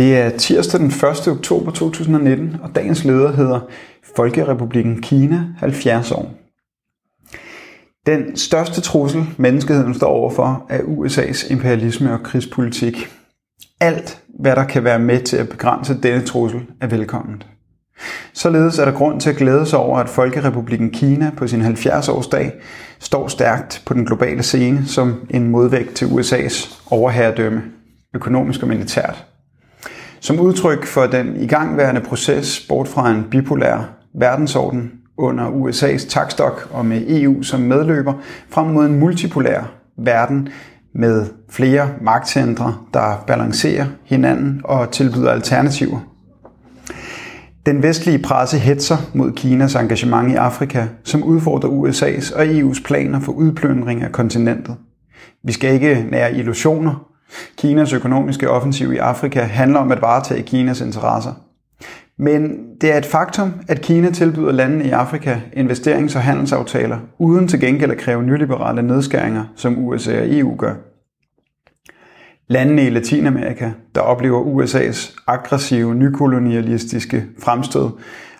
Det 0.00 0.16
er 0.16 0.30
tirsdag 0.30 0.80
den 0.80 0.86
1. 0.86 1.28
oktober 1.28 1.70
2019, 1.70 2.56
og 2.62 2.74
dagens 2.74 3.04
leder 3.04 3.32
hedder 3.32 3.60
Folkerepublikken 4.16 5.02
Kina 5.02 5.44
70 5.58 6.12
år. 6.12 6.34
Den 8.06 8.36
største 8.36 8.80
trussel, 8.80 9.26
menneskeheden 9.36 9.94
står 9.94 10.06
overfor, 10.06 10.66
er 10.68 10.78
USA's 10.78 11.52
imperialisme 11.52 12.12
og 12.12 12.22
krigspolitik. 12.22 13.08
Alt, 13.80 14.22
hvad 14.40 14.56
der 14.56 14.64
kan 14.64 14.84
være 14.84 14.98
med 14.98 15.20
til 15.20 15.36
at 15.36 15.48
begrænse 15.48 15.98
denne 16.02 16.26
trussel, 16.26 16.60
er 16.80 16.86
velkomment. 16.86 17.46
Således 18.32 18.78
er 18.78 18.84
der 18.84 18.92
grund 18.92 19.20
til 19.20 19.30
at 19.30 19.36
glæde 19.36 19.66
sig 19.66 19.78
over, 19.78 19.98
at 19.98 20.08
Folkerepublikken 20.08 20.90
Kina 20.90 21.30
på 21.36 21.46
sin 21.46 21.62
70-årsdag 21.62 22.50
står 22.98 23.28
stærkt 23.28 23.82
på 23.86 23.94
den 23.94 24.06
globale 24.06 24.42
scene 24.42 24.86
som 24.86 25.26
en 25.30 25.48
modvægt 25.48 25.94
til 25.94 26.06
USA's 26.06 26.84
overherredømme, 26.90 27.62
økonomisk 28.14 28.62
og 28.62 28.68
militært. 28.68 29.29
Som 30.20 30.40
udtryk 30.40 30.86
for 30.86 31.06
den 31.06 31.36
igangværende 31.36 32.00
proces 32.00 32.66
bort 32.68 32.88
fra 32.88 33.10
en 33.10 33.24
bipolær 33.30 33.96
verdensorden 34.14 34.92
under 35.16 35.46
USA's 35.46 36.08
takstok 36.08 36.68
og 36.72 36.86
med 36.86 37.02
EU 37.08 37.42
som 37.42 37.60
medløber 37.60 38.12
frem 38.48 38.66
mod 38.66 38.86
en 38.86 39.00
multipolær 39.00 39.72
verden 39.96 40.48
med 40.94 41.26
flere 41.48 41.88
magtcentre, 42.00 42.76
der 42.94 43.24
balancerer 43.26 43.86
hinanden 44.04 44.60
og 44.64 44.90
tilbyder 44.90 45.30
alternativer. 45.30 45.98
Den 47.66 47.82
vestlige 47.82 48.18
presse 48.18 48.58
hetser 48.58 48.96
mod 49.14 49.32
Kinas 49.32 49.74
engagement 49.74 50.32
i 50.32 50.34
Afrika, 50.34 50.86
som 51.04 51.24
udfordrer 51.24 51.70
USA's 51.70 52.38
og 52.38 52.44
EU's 52.44 52.82
planer 52.84 53.20
for 53.20 53.32
udplyndring 53.32 54.02
af 54.02 54.12
kontinentet. 54.12 54.76
Vi 55.44 55.52
skal 55.52 55.74
ikke 55.74 56.06
nære 56.10 56.34
illusioner. 56.34 57.09
Kinas 57.56 57.92
økonomiske 57.92 58.50
offensiv 58.50 58.92
i 58.92 58.96
Afrika 58.96 59.40
handler 59.40 59.80
om 59.80 59.92
at 59.92 60.02
varetage 60.02 60.42
Kinas 60.42 60.80
interesser. 60.80 61.32
Men 62.18 62.58
det 62.80 62.92
er 62.92 62.98
et 62.98 63.06
faktum, 63.06 63.52
at 63.68 63.80
Kina 63.80 64.10
tilbyder 64.10 64.52
landene 64.52 64.84
i 64.84 64.90
Afrika 64.90 65.40
investerings- 65.56 66.16
og 66.16 66.22
handelsaftaler, 66.22 66.98
uden 67.18 67.48
til 67.48 67.60
gengæld 67.60 67.90
at 67.90 67.98
kræve 67.98 68.22
nyliberale 68.22 68.82
nedskæringer, 68.82 69.44
som 69.56 69.78
USA 69.78 70.20
og 70.20 70.26
EU 70.30 70.56
gør. 70.56 70.74
Landene 72.48 72.86
i 72.86 72.90
Latinamerika, 72.90 73.70
der 73.94 74.00
oplever 74.00 74.42
USA's 74.42 75.24
aggressive, 75.26 75.94
nykolonialistiske 75.94 77.24
fremstød, 77.38 77.88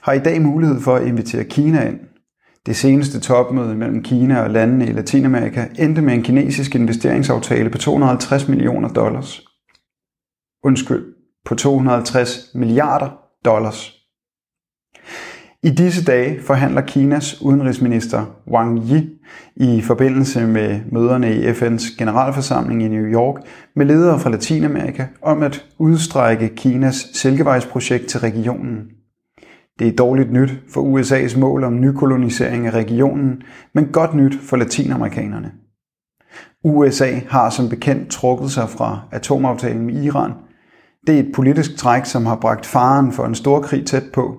har 0.00 0.12
i 0.12 0.18
dag 0.18 0.42
mulighed 0.42 0.80
for 0.80 0.96
at 0.96 1.06
invitere 1.06 1.44
Kina 1.44 1.88
ind. 1.88 1.98
Det 2.66 2.76
seneste 2.76 3.20
topmøde 3.20 3.74
mellem 3.74 4.02
Kina 4.02 4.42
og 4.42 4.50
landene 4.50 4.86
i 4.86 4.92
Latinamerika 4.92 5.66
endte 5.78 6.02
med 6.02 6.14
en 6.14 6.22
kinesisk 6.22 6.74
investeringsaftale 6.74 7.70
på 7.70 7.78
250 7.78 8.48
millioner 8.48 8.88
dollars. 8.88 9.42
Undskyld, 10.64 11.04
på 11.44 11.54
250 11.54 12.50
milliarder 12.54 13.10
dollars. 13.44 14.00
I 15.62 15.70
disse 15.70 16.04
dage 16.04 16.42
forhandler 16.42 16.80
Kinas 16.80 17.42
udenrigsminister 17.42 18.24
Wang 18.52 18.78
Yi 18.90 19.08
i 19.56 19.80
forbindelse 19.80 20.46
med 20.46 20.80
møderne 20.92 21.36
i 21.36 21.50
FN's 21.50 21.98
generalforsamling 21.98 22.82
i 22.82 22.88
New 22.88 23.04
York 23.04 23.42
med 23.76 23.86
ledere 23.86 24.20
fra 24.20 24.30
Latinamerika 24.30 25.06
om 25.22 25.42
at 25.42 25.66
udstrække 25.78 26.48
Kinas 26.48 26.96
silkevejsprojekt 27.12 28.06
til 28.06 28.20
regionen. 28.20 28.99
Det 29.80 29.88
er 29.88 29.96
dårligt 29.96 30.32
nyt 30.32 30.50
for 30.68 30.80
USA's 30.80 31.38
mål 31.38 31.64
om 31.64 31.80
nykolonisering 31.80 32.66
af 32.66 32.70
regionen, 32.70 33.42
men 33.74 33.86
godt 33.86 34.14
nyt 34.14 34.34
for 34.42 34.56
latinamerikanerne. 34.56 35.52
USA 36.64 37.20
har 37.28 37.50
som 37.50 37.68
bekendt 37.68 38.10
trukket 38.10 38.50
sig 38.50 38.68
fra 38.68 39.00
atomaftalen 39.12 39.86
med 39.86 40.04
Iran. 40.04 40.32
Det 41.06 41.14
er 41.14 41.20
et 41.20 41.32
politisk 41.34 41.76
træk, 41.76 42.04
som 42.04 42.26
har 42.26 42.36
bragt 42.36 42.66
faren 42.66 43.12
for 43.12 43.24
en 43.24 43.34
stor 43.34 43.60
krig 43.60 43.86
tæt 43.86 44.04
på, 44.12 44.36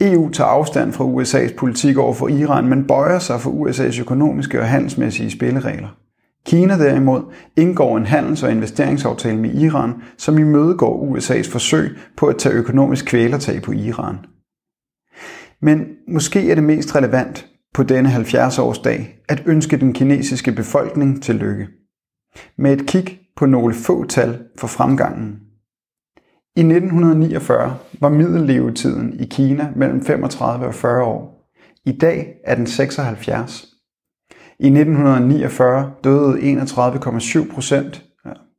EU 0.00 0.30
tager 0.30 0.48
afstand 0.48 0.92
fra 0.92 1.04
USA's 1.04 1.56
politik 1.56 1.98
over 1.98 2.14
for 2.14 2.28
Iran, 2.28 2.68
men 2.68 2.86
bøjer 2.86 3.18
sig 3.18 3.40
for 3.40 3.50
USA's 3.50 4.00
økonomiske 4.00 4.60
og 4.60 4.66
handelsmæssige 4.66 5.30
spilleregler. 5.30 5.88
Kina 6.46 6.78
derimod 6.78 7.22
indgår 7.56 7.96
en 7.96 8.06
handels- 8.06 8.42
og 8.42 8.50
investeringsaftale 8.50 9.38
med 9.38 9.54
Iran, 9.54 9.94
som 10.16 10.38
imødegår 10.38 11.16
USA's 11.16 11.52
forsøg 11.52 11.96
på 12.16 12.26
at 12.26 12.36
tage 12.36 12.54
økonomisk 12.54 13.06
kvælertag 13.06 13.62
på 13.62 13.72
Iran. 13.72 14.16
Men 15.62 15.86
måske 16.08 16.50
er 16.50 16.54
det 16.54 16.64
mest 16.64 16.96
relevant 16.96 17.46
på 17.74 17.82
denne 17.82 18.10
70-årsdag 18.10 19.24
at 19.28 19.42
ønske 19.46 19.76
den 19.76 19.92
kinesiske 19.92 20.52
befolkning 20.52 21.22
til 21.22 21.34
lykke. 21.34 21.68
Med 22.58 22.72
et 22.72 22.86
kig 22.86 23.20
på 23.36 23.46
nogle 23.46 23.74
få 23.74 24.04
tal 24.04 24.44
for 24.58 24.66
fremgangen. 24.66 25.40
I 26.56 26.60
1949 26.60 27.78
var 28.00 28.08
middellevetiden 28.08 29.20
i 29.20 29.24
Kina 29.24 29.72
mellem 29.76 30.04
35 30.04 30.66
og 30.66 30.74
40 30.74 31.04
år. 31.04 31.50
I 31.86 31.92
dag 31.92 32.34
er 32.44 32.54
den 32.54 32.66
76. 32.66 33.66
I 34.58 34.66
1949 34.66 35.92
døde 36.04 36.38
31,7 36.38 37.54
procent, 37.54 38.04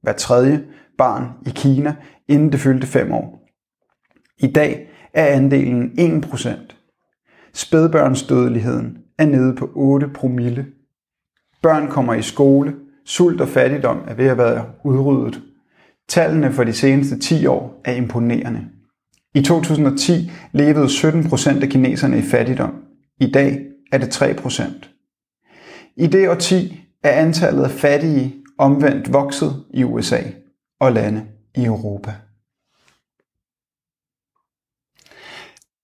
hver 0.01 0.13
tredje 0.13 0.63
barn 0.97 1.27
i 1.45 1.49
Kina, 1.49 1.95
inden 2.27 2.51
det 2.51 2.59
fyldte 2.59 2.87
5 2.87 3.11
år. 3.11 3.47
I 4.37 4.51
dag 4.51 4.89
er 5.13 5.25
andelen 5.25 5.91
1 5.97 6.21
procent. 6.29 6.77
Spædbørnsdødeligheden 7.53 8.97
er 9.17 9.25
nede 9.25 9.55
på 9.55 9.69
8 9.73 10.07
promille. 10.07 10.65
Børn 11.61 11.87
kommer 11.87 12.13
i 12.13 12.21
skole, 12.21 12.75
sult 13.05 13.41
og 13.41 13.47
fattigdom 13.47 14.03
er 14.07 14.13
ved 14.13 14.27
at 14.27 14.37
være 14.37 14.65
udryddet 14.83 15.41
Tallene 16.11 16.51
for 16.51 16.63
de 16.63 16.73
seneste 16.73 17.19
10 17.19 17.45
år 17.45 17.81
er 17.85 17.93
imponerende. 17.93 18.65
I 19.35 19.41
2010 19.41 20.31
levede 20.51 20.89
17 20.89 21.29
procent 21.29 21.63
af 21.63 21.69
kineserne 21.69 22.17
i 22.17 22.21
fattigdom. 22.21 22.73
I 23.19 23.31
dag 23.31 23.59
er 23.91 23.97
det 23.97 24.09
3 24.09 24.33
procent. 24.33 24.89
I 25.97 26.07
det 26.07 26.29
årti 26.29 26.83
er 27.03 27.11
antallet 27.11 27.63
af 27.63 27.71
fattige 27.71 28.35
omvendt 28.57 29.13
vokset 29.13 29.63
i 29.73 29.83
USA 29.83 30.19
og 30.79 30.91
lande 30.91 31.23
i 31.55 31.65
Europa. 31.65 32.13